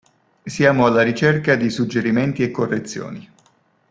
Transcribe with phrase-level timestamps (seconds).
[0.43, 3.31] Siamo alla ricerca di suggerimenti e correzioni.